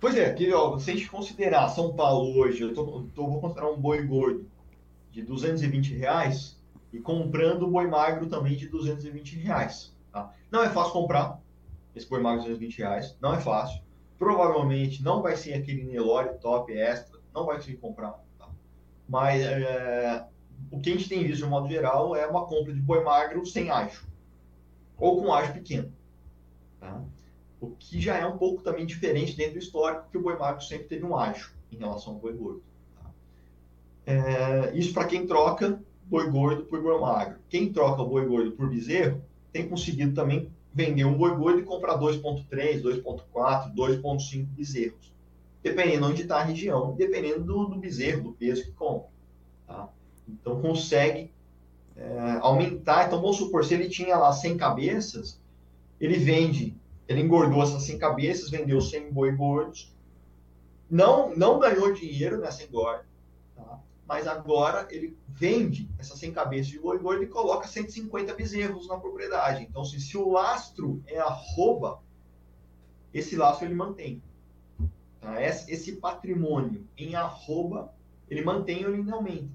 Pois 0.00 0.16
é, 0.16 0.26
aqui, 0.26 0.52
ó, 0.52 0.76
se 0.78 0.90
a 0.90 0.94
gente 0.94 1.08
considerar 1.08 1.68
São 1.68 1.92
Paulo 1.94 2.36
hoje, 2.36 2.62
eu 2.62 2.74
tô, 2.74 3.04
tô, 3.14 3.28
vou 3.28 3.40
considerar 3.40 3.70
um 3.70 3.78
boi 3.78 4.04
gordo 4.04 4.50
de 5.12 5.22
220 5.22 5.94
reais 5.94 6.60
e 6.92 6.98
comprando 6.98 7.64
o 7.64 7.70
boi 7.70 7.86
magro 7.86 8.26
também 8.26 8.56
de 8.56 8.66
220 8.66 9.36
reais. 9.36 9.94
Tá? 10.10 10.32
Não 10.50 10.64
é 10.64 10.70
fácil 10.70 10.94
comprar 10.94 11.38
esse 11.94 12.08
boi 12.08 12.20
magro 12.20 12.40
de 12.40 12.48
220 12.48 12.78
reais, 12.78 13.16
não 13.20 13.34
é 13.34 13.38
fácil 13.38 13.80
provavelmente 14.20 15.02
não 15.02 15.22
vai 15.22 15.34
ser 15.34 15.54
aquele 15.54 15.82
Nelore 15.82 16.38
top 16.40 16.70
extra, 16.70 17.18
não 17.34 17.46
vai 17.46 17.56
conseguir 17.56 17.78
comprar. 17.78 18.22
Tá? 18.38 18.50
Mas 19.08 19.40
é, 19.40 20.26
o 20.70 20.78
que 20.78 20.90
a 20.90 20.92
gente 20.92 21.08
tem 21.08 21.24
visto 21.24 21.42
de 21.42 21.48
modo 21.48 21.66
geral 21.70 22.14
é 22.14 22.26
uma 22.26 22.44
compra 22.46 22.74
de 22.74 22.80
boi 22.80 23.02
magro 23.02 23.46
sem 23.46 23.70
acho, 23.70 24.06
ou 24.98 25.22
com 25.22 25.32
acho 25.32 25.54
pequeno. 25.54 25.90
Tá? 26.78 27.02
O 27.62 27.70
que 27.70 27.98
já 27.98 28.18
é 28.18 28.26
um 28.26 28.36
pouco 28.36 28.62
também 28.62 28.84
diferente 28.84 29.34
dentro 29.34 29.54
do 29.54 29.58
histórico, 29.58 30.10
que 30.10 30.18
o 30.18 30.22
boi 30.22 30.36
magro 30.36 30.62
sempre 30.62 30.84
teve 30.84 31.02
um 31.02 31.16
acho 31.16 31.56
em 31.72 31.78
relação 31.78 32.12
ao 32.12 32.18
boi 32.18 32.34
gordo. 32.34 32.62
Tá? 32.94 33.10
É, 34.04 34.76
isso 34.76 34.92
para 34.92 35.06
quem 35.06 35.26
troca 35.26 35.80
boi 36.04 36.28
gordo 36.28 36.64
por 36.64 36.82
boi 36.82 37.00
magro. 37.00 37.38
Quem 37.48 37.72
troca 37.72 38.04
boi 38.04 38.26
gordo 38.26 38.52
por 38.52 38.68
bezerro 38.68 39.22
tem 39.50 39.66
conseguido 39.66 40.14
também 40.14 40.50
vender 40.72 41.04
um 41.04 41.16
boi 41.16 41.34
gordo 41.34 41.60
e 41.60 41.64
comprar 41.64 41.98
2.3, 41.98 42.82
2.4, 42.82 43.74
2.5 43.74 44.46
bezerros. 44.46 45.12
Dependendo 45.62 46.06
onde 46.06 46.22
está 46.22 46.38
a 46.40 46.44
região, 46.44 46.94
dependendo 46.94 47.44
do, 47.44 47.66
do, 47.66 47.76
bezerro, 47.76 48.22
do 48.22 48.32
peso 48.32 48.64
que 48.64 48.72
compra. 48.72 49.08
Tá? 49.66 49.88
Então 50.28 50.60
consegue 50.62 51.30
é, 51.96 52.38
aumentar. 52.40 53.06
Então 53.06 53.20
vamos 53.20 53.36
supor, 53.36 53.64
se 53.64 53.74
ele 53.74 53.88
tinha 53.88 54.16
lá 54.16 54.32
100 54.32 54.56
cabeças, 54.56 55.40
ele 56.00 56.16
vende, 56.16 56.74
ele 57.06 57.20
engordou 57.20 57.62
essas 57.62 57.82
100 57.82 57.98
cabeças, 57.98 58.50
vendeu 58.50 58.80
100 58.80 59.12
boi 59.12 59.32
gordos, 59.32 59.92
não, 60.90 61.34
não 61.36 61.58
ganhou 61.58 61.92
dinheiro 61.92 62.38
nessa 62.38 62.64
engorda, 62.64 63.04
tá? 63.54 63.80
Mas 64.10 64.26
agora 64.26 64.88
ele 64.90 65.16
vende 65.28 65.88
essas 65.96 66.18
100 66.18 66.32
cabeças 66.32 66.66
de 66.66 66.80
boi 66.80 66.98
gordo 66.98 67.22
e 67.22 67.28
coloca 67.28 67.68
150 67.68 68.34
bezerros 68.34 68.88
na 68.88 68.98
propriedade. 68.98 69.62
Então, 69.62 69.84
se, 69.84 70.00
se 70.00 70.18
o 70.18 70.28
lastro 70.28 71.00
é 71.06 71.20
arroba, 71.20 72.00
esse 73.14 73.36
lastro 73.36 73.68
ele 73.68 73.76
mantém. 73.76 74.20
Tá? 75.20 75.40
Esse 75.40 75.92
patrimônio 75.92 76.84
em 76.98 77.14
arroba, 77.14 77.94
ele 78.28 78.42
mantém 78.42 78.84
ou 78.84 78.92
ele 78.92 79.08
aumenta. 79.12 79.48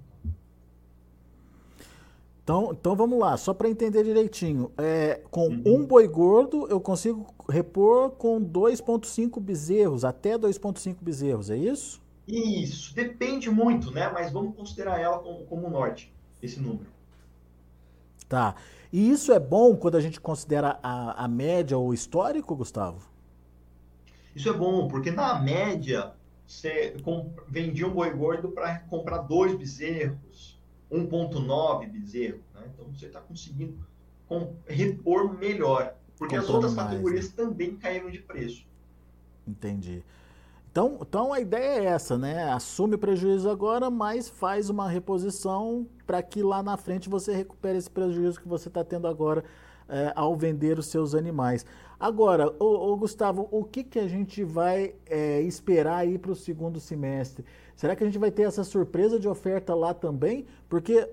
Então, 2.41 2.71
então 2.71 2.95
vamos 2.95 3.19
lá, 3.19 3.35
só 3.35 3.53
para 3.53 3.67
entender 3.67 4.05
direitinho. 4.05 4.71
É, 4.77 5.19
com 5.29 5.49
uhum. 5.49 5.63
um 5.65 5.85
boi 5.85 6.07
gordo, 6.07 6.65
eu 6.69 6.79
consigo 6.79 7.27
repor 7.49 8.11
com 8.11 8.41
2,5 8.41 9.37
bezerros, 9.37 10.05
até 10.05 10.37
2,5 10.37 10.95
bezerros, 11.01 11.49
é 11.49 11.57
isso? 11.57 12.04
Isso, 12.27 12.93
depende 12.95 13.49
muito, 13.49 13.91
né? 13.91 14.09
Mas 14.11 14.31
vamos 14.31 14.55
considerar 14.55 14.99
ela 14.99 15.19
como, 15.19 15.45
como 15.45 15.69
norte, 15.69 16.11
esse 16.41 16.59
número. 16.59 16.87
Tá. 18.27 18.55
E 18.91 19.09
isso 19.11 19.31
é 19.31 19.39
bom 19.39 19.75
quando 19.75 19.95
a 19.95 20.01
gente 20.01 20.19
considera 20.19 20.79
a, 20.81 21.25
a 21.25 21.27
média 21.27 21.77
ou 21.77 21.93
histórico, 21.93 22.55
Gustavo? 22.55 23.07
Isso 24.35 24.49
é 24.49 24.53
bom, 24.53 24.87
porque 24.87 25.11
na 25.11 25.39
média 25.39 26.13
você 26.47 26.95
vendia 27.47 27.87
um 27.87 27.93
boi 27.93 28.11
gordo 28.11 28.49
para 28.49 28.79
comprar 28.79 29.19
dois 29.19 29.55
bezerros, 29.55 30.59
1,9 30.91 31.89
bezerro. 31.89 32.39
Né? 32.53 32.61
Então 32.73 32.85
você 32.93 33.07
está 33.07 33.19
conseguindo 33.21 33.77
repor 34.67 35.37
melhor. 35.37 35.95
Porque 36.17 36.35
as 36.35 36.49
outras 36.49 36.73
mais, 36.73 36.89
categorias 36.89 37.29
né? 37.29 37.33
também 37.35 37.75
caíram 37.75 38.09
de 38.09 38.19
preço. 38.19 38.65
Entendi. 39.47 40.03
Então, 40.75 40.97
então 40.99 41.31
a 41.31 41.39
ideia 41.39 41.79
é 41.79 41.85
essa, 41.85 42.17
né? 42.17 42.51
Assume 42.51 42.95
o 42.95 42.99
prejuízo 42.99 43.49
agora, 43.49 43.89
mas 43.89 44.27
faz 44.27 44.69
uma 44.69 44.89
reposição 44.89 45.87
para 46.05 46.21
que 46.21 46.43
lá 46.43 46.61
na 46.61 46.75
frente 46.75 47.07
você 47.07 47.33
recupere 47.33 47.77
esse 47.77 47.89
prejuízo 47.89 48.41
que 48.41 48.47
você 48.49 48.67
está 48.67 48.83
tendo 48.83 49.07
agora 49.07 49.45
é, 49.87 50.11
ao 50.17 50.35
vender 50.35 50.77
os 50.77 50.87
seus 50.87 51.15
animais. 51.15 51.65
Agora, 51.97 52.53
ô, 52.59 52.91
ô 52.91 52.97
Gustavo, 52.97 53.47
o 53.51 53.63
que, 53.63 53.85
que 53.85 53.97
a 53.97 54.05
gente 54.05 54.43
vai 54.43 54.95
é, 55.05 55.39
esperar 55.43 55.99
aí 55.99 56.17
para 56.17 56.33
o 56.33 56.35
segundo 56.35 56.77
semestre? 56.77 57.45
Será 57.73 57.95
que 57.95 58.03
a 58.03 58.05
gente 58.05 58.19
vai 58.19 58.29
ter 58.29 58.41
essa 58.41 58.65
surpresa 58.65 59.17
de 59.17 59.29
oferta 59.29 59.73
lá 59.73 59.93
também? 59.93 60.45
Porque 60.67 61.09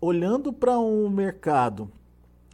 olhando 0.00 0.52
para 0.52 0.78
um 0.78 1.10
mercado 1.10 1.90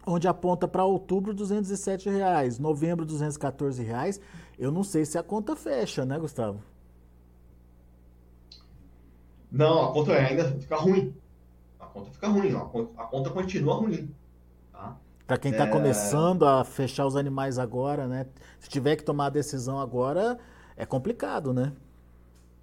onde 0.06 0.26
aponta 0.26 0.66
para 0.66 0.84
outubro 0.84 1.34
207 1.34 2.08
reais, 2.08 2.58
novembro 2.58 3.04
214 3.04 3.82
reais, 3.82 4.20
eu 4.58 4.70
não 4.70 4.82
sei 4.82 5.04
se 5.04 5.18
a 5.18 5.22
conta 5.22 5.54
fecha, 5.54 6.04
né, 6.04 6.18
Gustavo? 6.18 6.62
Não, 9.50 9.84
a 9.84 9.92
conta 9.92 10.12
ainda 10.12 10.44
fica 10.52 10.76
ruim. 10.76 11.14
A 11.80 11.86
conta 11.86 12.10
fica 12.10 12.28
ruim, 12.28 12.54
a 12.54 12.60
conta, 12.60 13.02
a 13.02 13.04
conta 13.06 13.30
continua 13.30 13.74
ruim. 13.74 14.14
Tá? 14.72 14.96
Para 15.26 15.38
quem 15.38 15.52
está 15.52 15.66
é... 15.66 15.70
começando 15.70 16.46
a 16.46 16.64
fechar 16.64 17.06
os 17.06 17.16
animais 17.16 17.58
agora, 17.58 18.06
né? 18.06 18.26
Se 18.58 18.68
tiver 18.68 18.96
que 18.96 19.04
tomar 19.04 19.26
a 19.26 19.30
decisão 19.30 19.78
agora, 19.78 20.38
é 20.76 20.84
complicado, 20.84 21.52
né? 21.52 21.72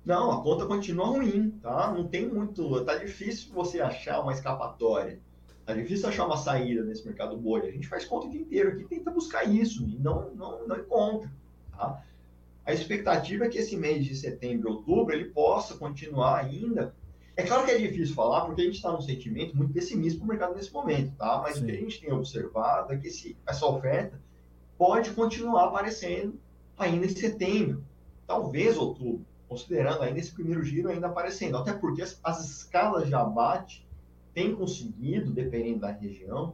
Não, 0.06 0.32
a 0.32 0.44
conta 0.44 0.68
continua 0.68 1.08
ruim, 1.08 1.50
tá? 1.62 1.92
Não 1.92 2.08
tem 2.08 2.28
muito. 2.28 2.84
Tá 2.86 2.96
difícil 2.96 3.52
você 3.52 3.82
achar 3.82 4.22
uma 4.22 4.32
escapatória. 4.32 5.20
Tá 5.66 5.74
difícil 5.74 6.08
achar 6.08 6.26
uma 6.26 6.38
saída 6.38 6.84
nesse 6.84 7.06
mercado 7.06 7.36
boi. 7.36 7.62
A 7.62 7.72
gente 7.72 7.88
faz 7.88 8.06
conta 8.06 8.28
o 8.28 8.30
dia 8.30 8.42
inteiro 8.42 8.70
aqui, 8.70 8.84
tenta 8.84 9.10
buscar 9.10 9.44
isso 9.46 9.84
e 9.84 9.98
não, 9.98 10.30
não, 10.36 10.68
não 10.68 10.78
encontra. 10.78 11.32
Tá? 11.72 12.04
A 12.64 12.74
expectativa 12.74 13.46
é 13.46 13.50
que 13.50 13.58
esse 13.58 13.76
mês 13.76 14.06
de 14.06 14.16
setembro 14.16 14.72
outubro 14.72 15.16
ele 15.16 15.26
possa 15.26 15.76
continuar 15.76 16.38
ainda. 16.38 16.94
É 17.36 17.44
claro 17.44 17.66
que 17.66 17.72
é 17.72 17.78
difícil 17.78 18.16
falar, 18.16 18.46
porque 18.46 18.62
a 18.62 18.66
gente 18.66 18.76
está 18.76 18.92
num 18.92 19.02
sentimento 19.02 19.58
muito 19.58 19.74
pessimista 19.74 20.20
para 20.20 20.26
o 20.26 20.28
mercado 20.30 20.56
nesse 20.56 20.72
momento, 20.72 21.16
tá? 21.18 21.40
Mas 21.42 21.56
Sim. 21.56 21.64
o 21.64 21.66
que 21.66 21.72
a 21.72 21.80
gente 21.80 22.02
tem 22.02 22.14
observado 22.14 22.94
é 22.94 22.98
que 22.98 23.08
esse, 23.08 23.36
essa 23.48 23.66
oferta 23.66 24.22
pode 24.78 25.12
continuar 25.12 25.66
aparecendo 25.66 26.40
ainda 26.78 27.06
em 27.06 27.10
setembro, 27.10 27.84
talvez 28.28 28.78
outubro, 28.78 29.26
considerando 29.50 30.02
ainda 30.04 30.20
esse 30.20 30.32
primeiro 30.32 30.64
giro 30.64 30.90
ainda 30.90 31.08
aparecendo. 31.08 31.58
Até 31.58 31.74
porque 31.74 32.02
as, 32.02 32.20
as 32.24 32.46
escalas 32.46 33.08
de 33.08 33.16
abate 33.16 33.85
têm 34.36 34.54
conseguido, 34.54 35.32
dependendo 35.32 35.80
da 35.80 35.92
região, 35.92 36.54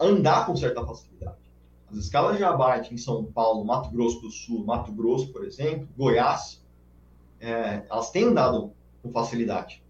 andar 0.00 0.46
com 0.46 0.56
certa 0.56 0.86
facilidade. 0.86 1.36
As 1.90 1.96
escalas 1.96 2.36
de 2.36 2.44
abate 2.44 2.94
em 2.94 2.96
São 2.96 3.24
Paulo, 3.24 3.64
Mato 3.64 3.90
Grosso 3.90 4.20
do 4.20 4.30
Sul, 4.30 4.64
Mato 4.64 4.92
Grosso, 4.92 5.32
por 5.32 5.44
exemplo, 5.44 5.88
Goiás, 5.98 6.64
é, 7.40 7.82
elas 7.90 8.10
têm 8.10 8.24
andado 8.24 8.72
com 9.02 9.10
facilidade. 9.10 9.82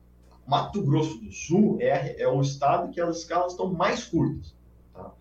Mato 0.46 0.82
Grosso 0.82 1.18
do 1.18 1.30
Sul 1.30 1.76
é, 1.78 2.20
é 2.22 2.26
o 2.26 2.40
estado 2.40 2.90
que 2.90 3.00
as 3.00 3.18
escalas 3.18 3.52
estão 3.52 3.70
mais 3.70 4.04
curtas. 4.04 4.54
Tá? 4.94 5.12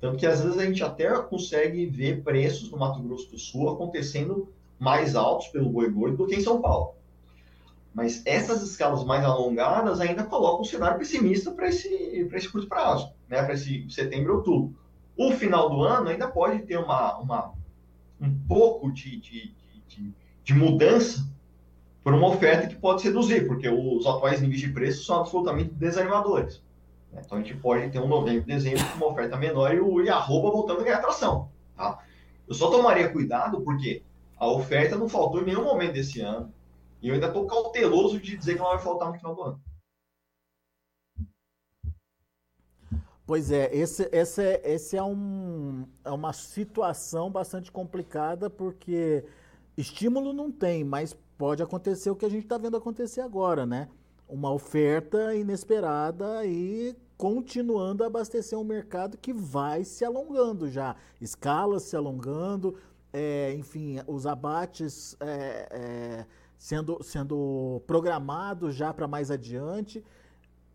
Tanto 0.00 0.16
que 0.16 0.26
às 0.26 0.40
vezes 0.40 0.56
a 0.56 0.64
gente 0.64 0.84
até 0.84 1.10
consegue 1.22 1.86
ver 1.86 2.22
preços 2.22 2.70
no 2.70 2.78
Mato 2.78 3.02
Grosso 3.02 3.30
do 3.32 3.38
Sul 3.38 3.68
acontecendo 3.68 4.48
mais 4.78 5.16
altos 5.16 5.48
pelo 5.48 5.70
boi 5.70 5.90
gordo 5.90 6.18
do 6.18 6.26
que 6.26 6.36
em 6.36 6.40
São 6.40 6.62
Paulo. 6.62 6.94
Mas 7.94 8.22
essas 8.24 8.62
escalas 8.62 9.04
mais 9.04 9.24
alongadas 9.24 10.00
ainda 10.00 10.24
colocam 10.24 10.60
um 10.60 10.64
cenário 10.64 10.98
pessimista 10.98 11.50
para 11.50 11.68
esse, 11.68 11.88
esse 11.88 12.48
curto 12.48 12.68
prazo, 12.68 13.12
né? 13.28 13.42
para 13.42 13.54
esse 13.54 13.88
setembro 13.90 14.36
outubro. 14.36 14.78
O 15.16 15.32
final 15.32 15.68
do 15.68 15.82
ano 15.82 16.08
ainda 16.08 16.28
pode 16.28 16.60
ter 16.62 16.78
uma, 16.78 17.18
uma 17.18 17.52
um 18.20 18.32
pouco 18.46 18.92
de, 18.92 19.18
de, 19.20 19.54
de, 19.88 20.14
de 20.44 20.54
mudança 20.54 21.28
por 22.02 22.14
uma 22.14 22.28
oferta 22.28 22.66
que 22.66 22.76
pode 22.76 23.02
seduzir, 23.02 23.46
porque 23.46 23.68
os 23.68 24.06
atuais 24.06 24.40
níveis 24.40 24.60
de 24.60 24.68
preço 24.68 25.04
são 25.04 25.20
absolutamente 25.20 25.74
desanimadores. 25.74 26.62
Então 27.12 27.38
a 27.38 27.40
gente 27.42 27.56
pode 27.56 27.90
ter 27.90 27.98
um 27.98 28.08
novembro, 28.08 28.46
dezembro 28.46 28.84
com 28.90 28.96
uma 28.96 29.12
oferta 29.12 29.36
menor 29.36 29.74
e 29.74 29.80
o 29.80 30.00
e 30.02 30.08
arroba 30.08 30.50
voltando 30.50 30.80
a 30.80 30.84
ganhar 30.84 30.98
atração. 30.98 31.48
Tá? 31.76 31.98
Eu 32.46 32.54
só 32.54 32.70
tomaria 32.70 33.10
cuidado 33.10 33.60
porque 33.62 34.02
a 34.38 34.46
oferta 34.46 34.96
não 34.96 35.08
faltou 35.08 35.42
em 35.42 35.46
nenhum 35.46 35.64
momento 35.64 35.94
desse 35.94 36.20
ano. 36.20 36.52
E 37.00 37.08
eu 37.08 37.14
ainda 37.14 37.28
estou 37.28 37.46
cauteloso 37.46 38.20
de 38.20 38.36
dizer 38.36 38.54
que 38.54 38.60
ela 38.60 38.74
vai 38.74 38.82
faltar 38.82 39.08
no 39.08 39.18
final 39.18 39.34
do 39.34 39.42
ano. 39.42 39.62
Pois 43.28 43.50
é, 43.50 43.68
esse, 43.74 44.08
esse, 44.10 44.42
é, 44.42 44.62
esse 44.64 44.96
é, 44.96 45.02
um, 45.02 45.86
é 46.02 46.10
uma 46.10 46.32
situação 46.32 47.30
bastante 47.30 47.70
complicada, 47.70 48.48
porque 48.48 49.22
estímulo 49.76 50.32
não 50.32 50.50
tem, 50.50 50.82
mas 50.82 51.14
pode 51.36 51.62
acontecer 51.62 52.10
o 52.10 52.16
que 52.16 52.24
a 52.24 52.30
gente 52.30 52.44
está 52.44 52.56
vendo 52.56 52.78
acontecer 52.78 53.20
agora, 53.20 53.66
né? 53.66 53.88
Uma 54.26 54.50
oferta 54.50 55.34
inesperada 55.34 56.44
e 56.46 56.96
continuando 57.18 58.02
a 58.02 58.06
abastecer 58.06 58.58
um 58.58 58.64
mercado 58.64 59.18
que 59.18 59.32
vai 59.32 59.84
se 59.84 60.06
alongando 60.06 60.70
já, 60.70 60.96
escalas 61.20 61.82
se 61.82 61.96
alongando, 61.96 62.76
é, 63.12 63.52
enfim, 63.58 63.98
os 64.06 64.26
abates 64.26 65.16
é, 65.20 65.68
é, 65.70 66.26
sendo, 66.58 67.02
sendo 67.02 67.82
programados 67.86 68.74
já 68.74 68.92
para 68.92 69.06
mais 69.06 69.30
adiante 69.30 70.04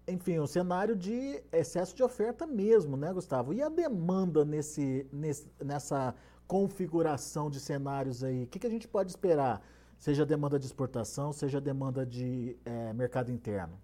enfim, 0.08 0.40
um 0.40 0.48
cenário 0.48 0.96
de 0.96 1.42
excesso 1.52 1.96
de 1.96 2.04
oferta 2.04 2.46
mesmo, 2.46 2.98
né, 2.98 3.14
Gustavo? 3.14 3.54
E 3.54 3.62
a 3.62 3.70
demanda 3.70 4.44
nesse, 4.44 5.08
nesse 5.12 5.48
nessa 5.64 6.14
configuração 6.46 7.50
de 7.50 7.60
cenários 7.60 8.24
aí? 8.24 8.44
O 8.44 8.48
que, 8.48 8.60
que, 8.60 8.68
a 8.68 8.70
gente 8.70 8.88
pode 8.88 9.12
esperar? 9.12 9.66
Seja 9.98 10.26
demanda 10.26 10.60
de 10.60 10.66
exportação, 10.66 11.32
seja 11.32 11.62
demanda 11.62 12.06
de 12.06 12.58
é, 12.66 12.92
mercado 12.94 13.32
interno? 13.32 13.80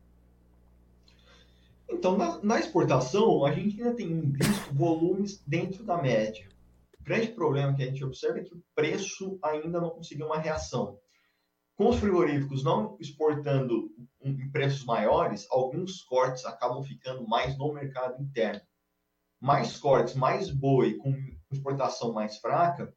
Então, 1.89 2.17
na, 2.17 2.39
na, 2.43 2.59
exportação, 2.59 3.45
a 3.45 3.51
gente 3.51 3.81
ainda 3.81 3.95
tem 3.95 4.29
visto 4.29 4.73
volumes 4.73 5.41
dentro 5.47 5.83
da 5.83 5.99
média, 5.99 6.47
grande 7.01 7.29
problema 7.29 7.73
que 7.73 7.81
a 7.81 7.85
gente 7.85 8.03
observa 8.03 8.39
é 8.39 8.43
que 8.43 8.53
o 8.53 8.61
preço 8.75 9.39
ainda 9.41 9.79
não 9.79 9.89
conseguiu 9.89 10.27
uma 10.27 10.37
reação. 10.37 10.99
Com 11.79 11.87
os 11.87 11.95
frigoríficos 11.95 12.61
não 12.61 12.97
exportando 12.99 13.89
em 14.21 14.51
preços 14.51 14.83
maiores, 14.83 15.47
alguns 15.49 16.01
cortes 16.01 16.43
acabam 16.43 16.83
ficando 16.83 17.25
mais 17.25 17.57
no 17.57 17.71
mercado 17.71 18.21
interno. 18.21 18.59
Mais 19.39 19.79
cortes, 19.79 20.13
mais 20.13 20.51
boi 20.51 20.95
com 20.95 21.15
exportação 21.49 22.11
mais 22.11 22.35
fraca, 22.35 22.93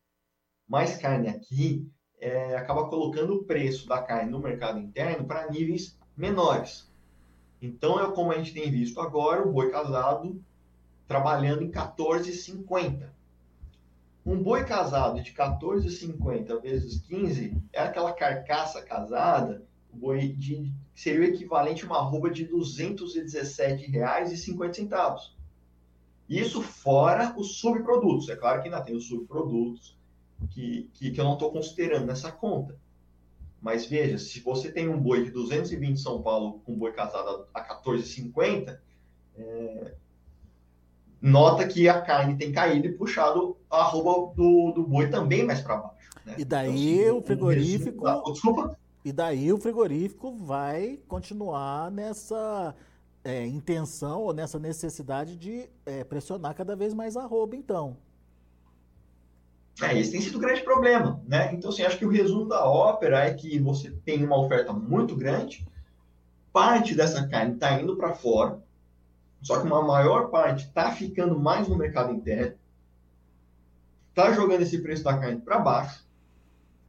mais 0.66 0.96
carne 0.96 1.28
aqui, 1.28 1.88
é, 2.18 2.56
acaba 2.56 2.88
colocando 2.88 3.34
o 3.34 3.44
preço 3.44 3.86
da 3.86 4.02
carne 4.02 4.32
no 4.32 4.40
mercado 4.40 4.80
interno 4.80 5.28
para 5.28 5.48
níveis 5.48 5.96
menores. 6.16 6.92
Então, 7.60 8.00
é 8.00 8.12
como 8.12 8.32
a 8.32 8.36
gente 8.36 8.52
tem 8.52 8.68
visto 8.68 9.00
agora, 9.00 9.46
o 9.46 9.52
boi 9.52 9.70
casado 9.70 10.44
trabalhando 11.06 11.62
em 11.62 11.70
14,50. 11.70 13.11
Um 14.24 14.40
boi 14.40 14.64
casado 14.64 15.20
de 15.20 15.32
14,50 15.32 16.62
vezes 16.62 17.00
15 17.00 17.60
é 17.72 17.80
aquela 17.80 18.12
carcaça 18.12 18.80
casada, 18.80 19.66
o 19.92 19.96
boi 19.96 20.28
de, 20.28 20.72
seria 20.94 21.18
o 21.20 21.24
equivalente 21.24 21.82
a 21.84 21.86
uma 21.86 21.98
arroba 21.98 22.30
de 22.30 22.44
R$ 22.44 22.52
217,50. 22.52 25.16
Isso 26.28 26.62
fora 26.62 27.34
os 27.36 27.56
subprodutos. 27.56 28.28
É 28.28 28.36
claro 28.36 28.62
que 28.62 28.68
ainda 28.68 28.80
tem 28.80 28.94
os 28.94 29.08
subprodutos 29.08 29.98
que, 30.50 30.88
que, 30.94 31.10
que 31.10 31.20
eu 31.20 31.24
não 31.24 31.32
estou 31.34 31.50
considerando 31.50 32.06
nessa 32.06 32.30
conta. 32.30 32.78
Mas 33.60 33.84
veja, 33.86 34.18
se 34.18 34.38
você 34.40 34.70
tem 34.72 34.88
um 34.88 35.00
boi 35.00 35.24
de 35.24 35.30
220 35.30 36.00
São 36.00 36.22
Paulo 36.22 36.60
com 36.64 36.72
um 36.72 36.78
boi 36.78 36.92
casado 36.92 37.46
a 37.52 37.62
14,50, 37.62 38.78
é, 39.36 39.94
nota 41.22 41.66
que 41.66 41.88
a 41.88 42.02
carne 42.02 42.36
tem 42.36 42.50
caído 42.50 42.88
e 42.88 42.92
puxado 42.92 43.56
a 43.70 43.78
arroba 43.78 44.34
do, 44.34 44.72
do 44.72 44.82
boi 44.82 45.08
também 45.08 45.46
mais 45.46 45.60
para 45.60 45.76
baixo. 45.76 45.96
Né? 46.26 46.34
E 46.38 46.44
daí 46.44 46.98
então, 46.98 47.04
assim, 47.04 47.18
o 47.18 47.22
frigorífico. 47.22 48.08
Um 48.08 48.32
desculpa. 48.32 48.76
E 49.04 49.12
daí 49.12 49.52
o 49.52 49.58
frigorífico 49.58 50.34
vai 50.36 50.98
continuar 51.08 51.90
nessa 51.90 52.74
é, 53.24 53.46
intenção 53.46 54.22
ou 54.22 54.32
nessa 54.32 54.58
necessidade 54.58 55.36
de 55.36 55.68
é, 55.86 56.04
pressionar 56.04 56.54
cada 56.54 56.74
vez 56.74 56.92
mais 56.92 57.16
a 57.16 57.22
arroba, 57.22 57.56
então. 57.56 57.96
É, 59.80 59.98
esse 59.98 60.12
tem 60.12 60.20
sido 60.20 60.36
o 60.36 60.40
grande 60.40 60.62
problema, 60.62 61.20
né? 61.26 61.52
Então, 61.52 61.70
assim, 61.70 61.82
acho 61.82 61.98
que 61.98 62.04
o 62.04 62.10
resumo 62.10 62.46
da 62.46 62.64
ópera 62.68 63.24
é 63.24 63.32
que 63.32 63.58
você 63.58 63.90
tem 64.04 64.22
uma 64.24 64.38
oferta 64.38 64.72
muito 64.72 65.16
grande, 65.16 65.66
parte 66.52 66.94
dessa 66.94 67.26
carne 67.26 67.54
está 67.54 67.80
indo 67.80 67.96
para 67.96 68.12
fora, 68.14 68.62
só 69.42 69.60
que 69.60 69.66
uma 69.66 69.82
maior 69.82 70.30
parte 70.30 70.66
está 70.66 70.92
ficando 70.92 71.38
mais 71.38 71.68
no 71.68 71.76
mercado 71.76 72.12
interno, 72.12 72.56
está 74.08 74.32
jogando 74.32 74.62
esse 74.62 74.78
preço 74.78 75.02
da 75.02 75.18
carne 75.18 75.40
para 75.40 75.58
baixo, 75.58 76.06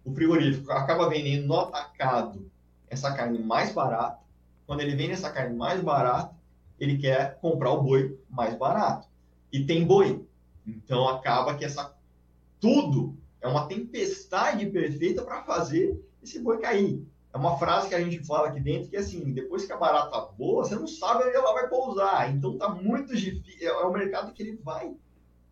o 0.05 0.13
frigorífico 0.13 0.72
acaba 0.72 1.10
vendendo 1.10 1.48
no 1.48 1.60
atacado 1.60 2.50
essa 2.89 3.13
carne 3.13 3.39
mais 3.39 3.74
barata, 3.74 4.19
quando 4.65 4.81
ele 4.81 4.95
vende 4.95 5.13
essa 5.13 5.31
carne 5.31 5.55
mais 5.55 5.81
barata, 5.81 6.36
ele 6.79 6.98
quer 6.98 7.39
comprar 7.39 7.72
o 7.72 7.81
boi 7.81 8.19
mais 8.29 8.55
barato. 8.57 9.07
E 9.51 9.65
tem 9.65 9.86
boi. 9.86 10.25
Então 10.65 11.07
acaba 11.07 11.55
que 11.55 11.65
essa 11.65 11.95
tudo 12.60 13.17
é 13.41 13.48
uma 13.48 13.67
tempestade 13.67 14.65
perfeita 14.67 15.22
para 15.22 15.43
fazer 15.43 16.01
esse 16.22 16.39
boi 16.39 16.60
cair. 16.60 17.05
É 17.34 17.38
uma 17.38 17.58
frase 17.58 17.90
que 17.90 17.96
a 17.96 18.00
gente 18.00 18.24
fala 18.24 18.50
aqui 18.50 18.60
dentro 18.60 18.90
que 18.90 18.96
é 18.96 19.00
assim, 19.00 19.34
depois 19.34 19.66
que 19.66 19.74
a 19.74 19.78
barata 19.78 20.22
boa, 20.38 20.63
você 20.63 20.75
não 20.75 20.88
sabe 20.88 21.24
onde 21.24 21.36
ela 21.36 21.54
vai 21.54 21.68
pousar. 21.68 22.32
Então 22.32 22.58
tá 22.58 22.70
muito 22.70 23.16
difícil, 23.16 23.68
é 23.68 23.86
um 23.88 23.92
mercado 23.92 24.32
que 24.34 24.44
ele 24.44 24.60
vai 24.63 24.96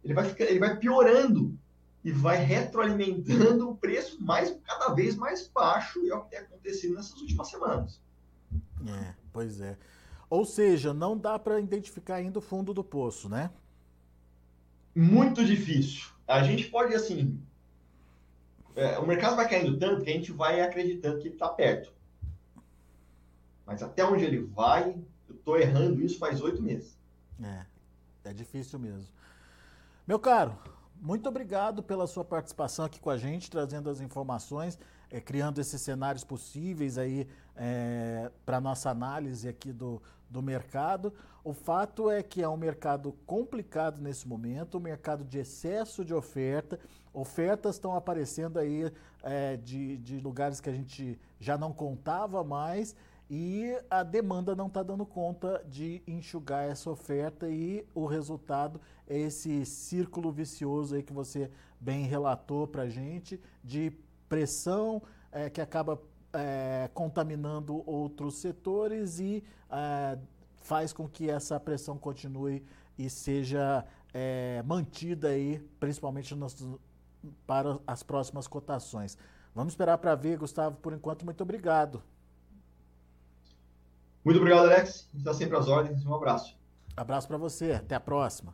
ele 0.04 0.14
vai 0.14 0.26
ficar, 0.26 0.46
ele 0.46 0.60
vai 0.60 0.78
piorando 0.78 1.58
e 2.04 2.12
vai 2.12 2.38
retroalimentando 2.38 3.70
o 3.70 3.76
preço 3.76 4.24
mais 4.24 4.56
cada 4.64 4.94
vez 4.94 5.16
mais 5.16 5.48
baixo, 5.48 6.04
e 6.04 6.10
é 6.10 6.16
o 6.16 6.24
que 6.24 6.32
tem 6.32 6.40
acontecido 6.40 6.96
nessas 6.96 7.20
últimas 7.22 7.50
semanas. 7.50 8.02
É, 8.88 9.14
pois 9.32 9.62
é. 9.62 9.78
Ou 10.28 10.44
seja, 10.44 10.94
não 10.94 11.16
dá 11.16 11.38
para 11.38 11.60
identificar 11.60 12.16
ainda 12.16 12.40
o 12.40 12.42
fundo 12.42 12.74
do 12.74 12.84
poço, 12.84 13.30
né? 13.30 13.52
Muito 14.96 15.46
difícil 15.46 16.12
a 16.32 16.44
gente 16.44 16.70
pode, 16.70 16.96
assim, 16.96 17.40
é, 18.76 18.98
o 19.00 19.06
mercado 19.06 19.36
vai 19.36 19.48
caindo 19.48 19.78
tanto 19.78 20.04
que 20.04 20.10
a 20.10 20.14
gente 20.14 20.32
vai 20.32 20.62
acreditando 20.62 21.20
que 21.20 21.30
está 21.30 21.50
perto. 21.50 21.94
Mas 23.66 23.82
até 23.82 24.04
onde 24.04 24.24
ele 24.24 24.40
vai, 24.40 24.96
eu 25.28 25.36
estou 25.36 25.58
errando 25.58 26.02
isso 26.02 26.18
faz 26.18 26.42
oito 26.42 26.62
meses. 26.62 26.98
É, 27.42 27.66
é 28.26 28.34
difícil 28.34 28.80
mesmo. 28.80 29.08
Meu 30.08 30.20
caro, 30.20 30.58
muito 31.02 31.28
obrigado 31.28 31.82
pela 31.82 32.06
sua 32.06 32.24
participação 32.24 32.86
aqui 32.86 33.00
com 33.00 33.10
a 33.10 33.18
gente, 33.18 33.50
trazendo 33.50 33.90
as 33.90 34.02
informações, 34.02 34.78
é, 35.12 35.20
criando 35.20 35.60
esses 35.60 35.82
cenários 35.82 36.24
possíveis 36.24 36.98
aí 36.98 37.28
é, 37.56 38.32
para 38.46 38.62
nossa 38.62 38.90
análise 38.90 39.48
aqui 39.48 39.72
do, 39.72 40.02
do 40.30 40.42
mercado. 40.42 41.14
O 41.44 41.54
fato 41.54 42.10
é 42.10 42.24
que 42.24 42.42
é 42.42 42.48
um 42.48 42.58
mercado 42.58 43.14
complicado 43.26 44.02
nesse 44.02 44.28
momento, 44.28 44.78
um 44.78 44.82
mercado 44.82 45.24
de 45.26 45.40
excesso 45.40 46.06
de 46.06 46.14
oferta. 46.14 46.80
Ofertas 47.14 47.76
estão 47.76 47.96
aparecendo 47.96 48.58
aí 48.58 48.92
é, 49.22 49.58
de, 49.58 49.98
de 49.98 50.20
lugares 50.20 50.62
que 50.62 50.70
a 50.70 50.74
gente 50.74 51.20
já 51.40 51.58
não 51.58 51.74
contava 51.74 52.44
mais 52.44 52.96
e 53.30 53.78
a 53.90 54.04
demanda 54.04 54.56
não 54.56 54.68
está 54.68 54.84
dando 54.84 55.06
conta 55.06 55.64
de 55.68 56.02
enxugar 56.06 56.70
essa 56.70 56.90
oferta 56.90 57.50
e 57.50 57.86
o 57.96 58.06
resultado 58.06 58.80
é 59.08 59.18
esse 59.18 59.66
círculo 59.66 60.32
vicioso 60.32 60.96
aí 60.96 61.02
que 61.02 61.14
você 61.14 61.50
bem 61.80 62.06
relatou 62.06 62.68
para 62.68 62.90
gente 62.90 63.40
de 63.64 63.94
pressão 64.32 65.02
é, 65.30 65.50
que 65.50 65.60
acaba 65.60 66.02
é, 66.32 66.90
contaminando 66.94 67.84
outros 67.86 68.38
setores 68.38 69.20
e 69.20 69.44
é, 69.70 70.18
faz 70.62 70.94
com 70.94 71.06
que 71.06 71.30
essa 71.30 71.60
pressão 71.60 71.98
continue 71.98 72.66
e 72.98 73.10
seja 73.10 73.86
mantida 74.66 75.30
aí, 75.30 75.58
principalmente 75.80 76.36
nos, 76.36 76.54
para 77.48 77.80
as 77.88 78.04
próximas 78.04 78.46
cotações. 78.46 79.18
Vamos 79.56 79.72
esperar 79.72 79.98
para 79.98 80.14
ver, 80.16 80.38
Gustavo. 80.38 80.76
Por 80.78 80.92
enquanto, 80.92 81.24
muito 81.24 81.42
obrigado. 81.42 82.04
Muito 84.24 84.38
obrigado, 84.38 84.66
Alex. 84.66 85.10
Está 85.16 85.34
sempre 85.34 85.58
às 85.58 85.70
ordens. 85.70 86.06
Um 86.06 86.14
abraço. 86.14 86.58
Abraço 86.96 87.26
para 87.26 87.38
você. 87.38 87.72
Até 87.72 87.96
a 87.96 88.02
próxima. 88.02 88.54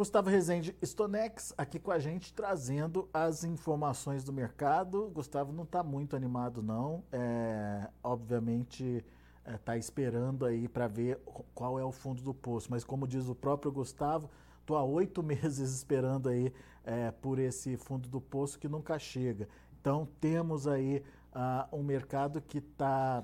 Gustavo 0.00 0.30
Rezende 0.30 0.74
Stonex 0.82 1.52
aqui 1.58 1.78
com 1.78 1.90
a 1.90 1.98
gente 1.98 2.32
trazendo 2.32 3.06
as 3.12 3.44
informações 3.44 4.24
do 4.24 4.32
mercado. 4.32 5.10
Gustavo 5.12 5.52
não 5.52 5.64
está 5.64 5.82
muito 5.82 6.16
animado 6.16 6.62
não, 6.62 7.04
é, 7.12 7.86
obviamente 8.02 9.04
está 9.40 9.52
é, 9.52 9.58
tá 9.58 9.76
esperando 9.76 10.46
aí 10.46 10.66
para 10.68 10.88
ver 10.88 11.20
qual 11.54 11.78
é 11.78 11.84
o 11.84 11.92
fundo 11.92 12.22
do 12.22 12.32
poço. 12.32 12.68
Mas 12.70 12.82
como 12.82 13.06
diz 13.06 13.28
o 13.28 13.34
próprio 13.34 13.70
Gustavo, 13.70 14.30
estou 14.62 14.78
há 14.78 14.82
oito 14.82 15.20
meses 15.22 15.70
esperando 15.70 16.30
aí 16.30 16.50
é, 16.82 17.10
por 17.10 17.38
esse 17.38 17.76
fundo 17.76 18.08
do 18.08 18.22
poço 18.22 18.58
que 18.58 18.68
nunca 18.68 18.98
chega. 18.98 19.50
Então 19.78 20.08
temos 20.18 20.66
aí 20.66 21.04
uh, 21.34 21.76
um 21.76 21.82
mercado 21.82 22.40
que 22.40 22.56
está 22.56 23.22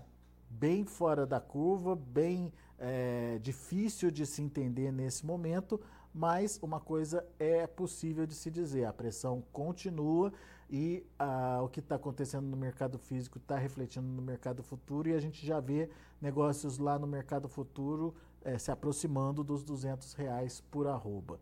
bem 0.51 0.85
fora 0.85 1.25
da 1.25 1.41
curva, 1.41 1.97
bem 1.97 2.53
é, 2.79 3.39
difícil 3.41 4.11
de 4.11 4.27
se 4.27 4.43
entender 4.43 4.93
nesse 4.93 5.25
momento 5.25 5.81
mas 6.17 6.59
uma 6.63 6.81
coisa 6.81 7.27
é 7.39 7.67
possível 7.67 8.27
de 8.27 8.35
se 8.35 8.51
dizer: 8.51 8.87
a 8.87 8.93
pressão 8.93 9.45
continua 9.53 10.33
e 10.71 11.05
ah, 11.19 11.61
o 11.63 11.69
que 11.69 11.81
está 11.81 11.97
acontecendo 11.97 12.47
no 12.47 12.57
mercado 12.57 12.99
físico 12.99 13.37
está 13.37 13.59
refletindo 13.59 14.07
no 14.07 14.23
mercado 14.23 14.63
futuro 14.63 15.11
e 15.11 15.13
a 15.13 15.21
gente 15.21 15.47
já 15.47 15.61
vê 15.61 15.91
negócios 16.19 16.79
lá 16.79 16.99
no 16.99 17.07
mercado 17.07 17.51
futuro 17.51 18.15
eh, 18.43 18.57
se 18.57 18.71
aproximando 18.71 19.45
dos 19.45 19.63
200 19.63 20.15
reais 20.15 20.63
por 20.71 20.87
arroba. 20.87 21.39